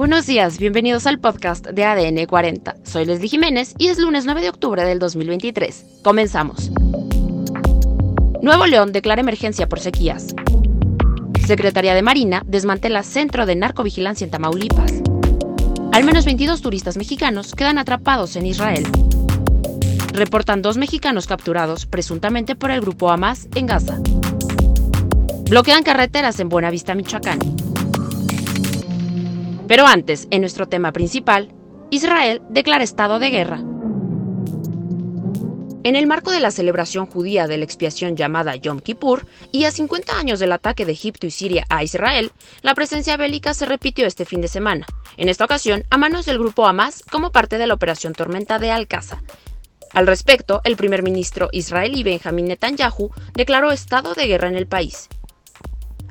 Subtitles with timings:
[0.00, 2.76] Buenos días, bienvenidos al podcast de ADN 40.
[2.84, 6.00] Soy Leslie Jiménez y es lunes 9 de octubre del 2023.
[6.02, 6.70] Comenzamos.
[8.40, 10.34] Nuevo León declara emergencia por sequías.
[11.46, 15.02] Secretaría de Marina desmantela centro de narcovigilancia en Tamaulipas.
[15.92, 18.86] Al menos 22 turistas mexicanos quedan atrapados en Israel.
[20.14, 23.98] Reportan dos mexicanos capturados presuntamente por el grupo Hamas en Gaza.
[25.50, 27.38] Bloquean carreteras en Buenavista, Michoacán.
[29.70, 31.54] Pero antes, en nuestro tema principal,
[31.90, 33.62] Israel declara estado de guerra.
[35.84, 39.70] En el marco de la celebración judía de la expiación llamada Yom Kippur y a
[39.70, 44.08] 50 años del ataque de Egipto y Siria a Israel, la presencia bélica se repitió
[44.08, 47.68] este fin de semana, en esta ocasión a manos del grupo Hamas como parte de
[47.68, 49.22] la operación Tormenta de Al-Qaza.
[49.92, 55.08] Al respecto, el primer ministro israelí Benjamin Netanyahu declaró estado de guerra en el país.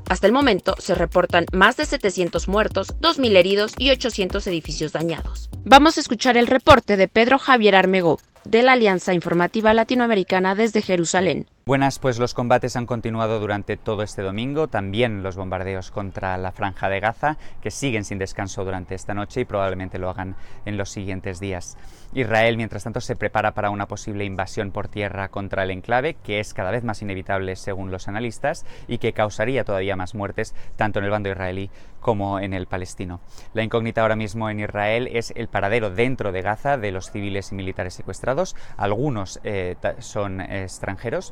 [0.10, 5.52] Hasta el momento se reportan más de 700 muertos, 2.000 heridos y 800 edificios dañados.
[5.64, 10.82] Vamos a escuchar el reporte de Pedro Javier Armegó, de la Alianza Informativa Latinoamericana desde
[10.82, 11.48] Jerusalén.
[11.70, 16.52] Buenas, pues los combates han continuado durante todo este domingo, también los bombardeos contra la
[16.52, 20.78] franja de Gaza, que siguen sin descanso durante esta noche y probablemente lo hagan en
[20.78, 21.78] los siguientes días.
[22.12, 26.40] Israel, mientras tanto, se prepara para una posible invasión por tierra contra el enclave, que
[26.40, 30.98] es cada vez más inevitable según los analistas y que causaría todavía más muertes tanto
[30.98, 33.22] en el bando israelí como en el palestino.
[33.54, 37.52] La incógnita ahora mismo en Israel es el paradero dentro de Gaza de los civiles
[37.52, 38.56] y militares secuestrados.
[38.76, 41.32] Algunos eh, son extranjeros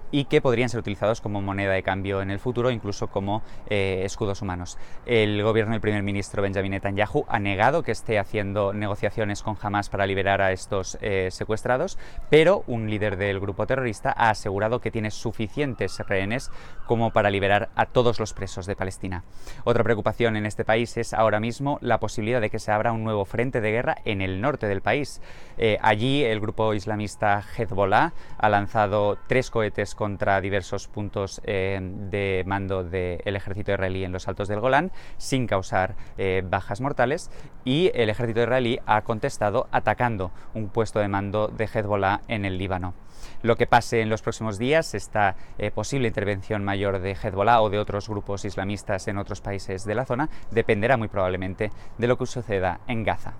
[0.11, 4.01] y que podrían ser utilizados como moneda de cambio en el futuro, incluso como eh,
[4.05, 4.77] escudos humanos.
[5.05, 9.89] El gobierno del primer ministro Benjamin Netanyahu ha negado que esté haciendo negociaciones con Hamas
[9.89, 11.97] para liberar a estos eh, secuestrados,
[12.29, 16.51] pero un líder del grupo terrorista ha asegurado que tiene suficientes rehenes
[16.85, 19.23] como para liberar a todos los presos de Palestina.
[19.63, 23.03] Otra preocupación en este país es ahora mismo la posibilidad de que se abra un
[23.03, 25.21] nuevo frente de guerra en el norte del país.
[25.57, 32.43] Eh, allí el grupo islamista Hezbollah ha lanzado tres cohetes contra diversos puntos eh, de
[32.47, 37.29] mando del ejército israelí en los altos del Golán sin causar eh, bajas mortales
[37.65, 42.57] y el ejército israelí ha contestado atacando un puesto de mando de Hezbollah en el
[42.57, 42.95] Líbano.
[43.43, 47.69] Lo que pase en los próximos días, esta eh, posible intervención mayor de Hezbollah o
[47.69, 51.69] de otros grupos islamistas en otros países de la zona, dependerá muy probablemente
[51.99, 53.35] de lo que suceda en Gaza.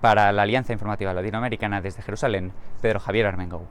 [0.00, 3.66] Para la Alianza Informativa Latinoamericana desde Jerusalén, Pedro Javier Armengou.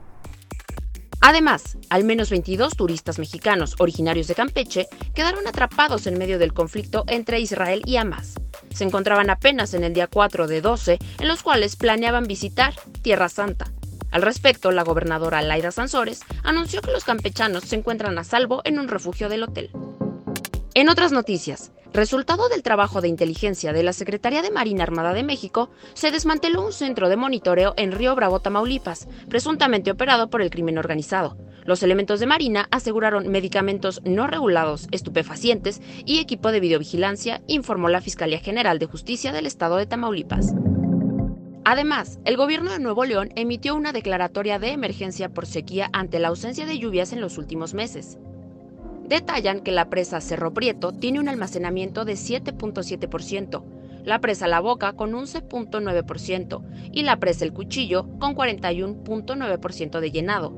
[1.24, 7.04] Además, al menos 22 turistas mexicanos originarios de Campeche quedaron atrapados en medio del conflicto
[7.06, 8.34] entre Israel y Hamas.
[8.74, 13.28] Se encontraban apenas en el día 4 de 12, en los cuales planeaban visitar Tierra
[13.28, 13.70] Santa.
[14.10, 18.80] Al respecto, la gobernadora Laida Sansores anunció que los campechanos se encuentran a salvo en
[18.80, 19.70] un refugio del hotel.
[20.74, 25.22] En otras noticias, Resultado del trabajo de inteligencia de la Secretaría de Marina Armada de
[25.22, 30.48] México, se desmanteló un centro de monitoreo en Río Bravo, Tamaulipas, presuntamente operado por el
[30.48, 31.36] crimen organizado.
[31.66, 38.00] Los elementos de Marina aseguraron medicamentos no regulados, estupefacientes y equipo de videovigilancia, informó la
[38.00, 40.54] Fiscalía General de Justicia del Estado de Tamaulipas.
[41.66, 46.28] Además, el gobierno de Nuevo León emitió una declaratoria de emergencia por sequía ante la
[46.28, 48.16] ausencia de lluvias en los últimos meses.
[49.12, 53.62] Detallan que la presa Cerro Prieto tiene un almacenamiento de 7.7%,
[54.06, 56.62] la presa La Boca con 11.9%
[56.92, 60.54] y la presa El Cuchillo con 41.9% de llenado.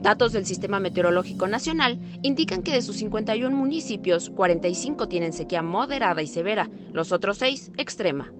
[0.00, 6.22] Datos del Sistema Meteorológico Nacional indican que de sus 51 municipios, 45 tienen sequía moderada
[6.22, 8.32] y severa, los otros 6 extrema.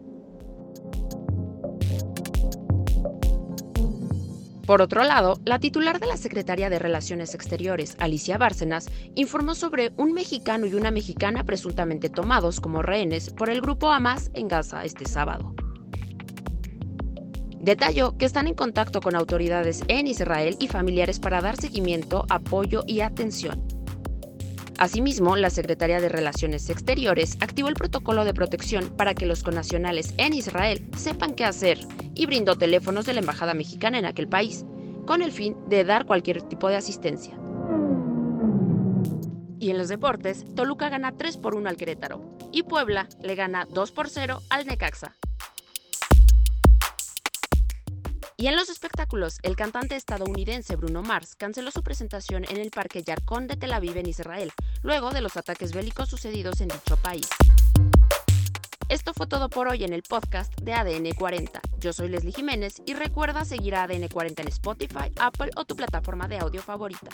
[4.67, 9.93] Por otro lado, la titular de la Secretaría de Relaciones Exteriores, Alicia Bárcenas, informó sobre
[9.97, 14.85] un mexicano y una mexicana presuntamente tomados como rehenes por el grupo Hamas en Gaza
[14.85, 15.53] este sábado.
[17.61, 22.85] Detalló que están en contacto con autoridades en Israel y familiares para dar seguimiento, apoyo
[22.87, 23.72] y atención.
[24.83, 30.13] Asimismo, la Secretaría de Relaciones Exteriores activó el protocolo de protección para que los conacionales
[30.17, 31.79] en Israel sepan qué hacer
[32.17, 34.67] y brindó teléfonos de la Embajada Mexicana en aquel país,
[35.07, 37.39] con el fin de dar cualquier tipo de asistencia.
[39.61, 43.69] Y en los deportes, Toluca gana 3 por 1 al Querétaro y Puebla le gana
[43.71, 45.15] 2 por 0 al Necaxa.
[48.43, 53.05] Y en los espectáculos, el cantante estadounidense Bruno Mars canceló su presentación en el Parque
[53.05, 54.51] Yarkon de Tel Aviv en Israel,
[54.83, 57.29] luego de los ataques bélicos sucedidos en dicho país.
[58.89, 61.61] Esto fue todo por hoy en el podcast de ADN 40.
[61.79, 65.77] Yo soy Leslie Jiménez y recuerda seguir a ADN 40 en Spotify, Apple o tu
[65.77, 67.11] plataforma de audio favorita.